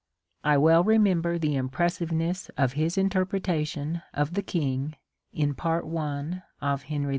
I 0.43 0.57
well 0.57 0.83
remember 0.83 1.37
the 1.37 1.55
impressiveness 1.55 2.49
of 2.57 2.73
his 2.73 2.97
interpretation 2.97 4.01
of 4.15 4.33
the 4.33 4.41
king 4.41 4.95
in 5.31 5.53
Part 5.53 5.85
I 5.95 6.41
of 6.59 6.81
Henry 6.85 7.09
IV. 7.09 7.09